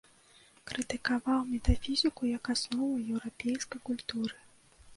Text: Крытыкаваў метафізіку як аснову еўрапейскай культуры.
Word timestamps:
Крытыкаваў 0.71 1.43
метафізіку 1.51 2.31
як 2.31 2.51
аснову 2.55 2.91
еўрапейскай 3.19 3.79
культуры. 3.91 4.35